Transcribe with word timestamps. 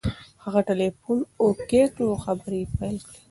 هغه 0.43 0.59
ټلیفون 0.69 1.19
اوکې 1.43 1.83
کړ 1.93 2.01
او 2.11 2.15
خبرې 2.25 2.57
یې 2.61 2.71
پیل 2.77 2.97
کړې. 3.07 3.17